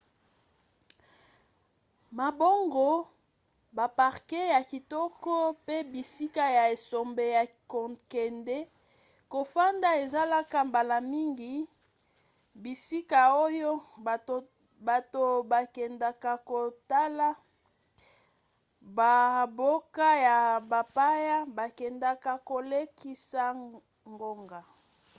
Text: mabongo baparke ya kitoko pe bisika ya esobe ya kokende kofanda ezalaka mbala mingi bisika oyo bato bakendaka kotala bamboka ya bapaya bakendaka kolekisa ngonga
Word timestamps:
mabongo 2.17 2.89
baparke 3.77 4.41
ya 4.53 4.61
kitoko 4.69 5.33
pe 5.65 5.77
bisika 5.93 6.43
ya 6.57 6.63
esobe 6.75 7.25
ya 7.37 7.43
kokende 7.71 8.57
kofanda 9.31 9.89
ezalaka 10.03 10.57
mbala 10.69 10.97
mingi 11.11 11.53
bisika 12.63 13.19
oyo 13.45 13.71
bato 14.87 15.23
bakendaka 15.51 16.31
kotala 16.49 17.29
bamboka 18.97 20.07
ya 20.27 20.39
bapaya 20.71 21.37
bakendaka 21.57 22.31
kolekisa 22.49 23.43
ngonga 24.13 24.61